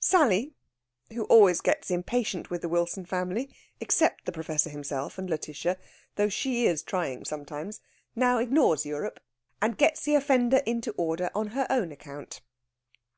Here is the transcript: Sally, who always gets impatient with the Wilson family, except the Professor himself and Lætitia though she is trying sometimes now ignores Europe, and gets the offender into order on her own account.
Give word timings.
Sally, 0.00 0.52
who 1.14 1.24
always 1.24 1.62
gets 1.62 1.90
impatient 1.90 2.50
with 2.50 2.60
the 2.60 2.68
Wilson 2.68 3.06
family, 3.06 3.48
except 3.80 4.26
the 4.26 4.32
Professor 4.32 4.68
himself 4.68 5.16
and 5.16 5.30
Lætitia 5.30 5.78
though 6.16 6.28
she 6.28 6.66
is 6.66 6.82
trying 6.82 7.24
sometimes 7.24 7.80
now 8.14 8.36
ignores 8.36 8.84
Europe, 8.84 9.18
and 9.62 9.78
gets 9.78 10.02
the 10.04 10.14
offender 10.14 10.58
into 10.66 10.90
order 10.98 11.30
on 11.34 11.46
her 11.56 11.66
own 11.70 11.90
account. 11.90 12.42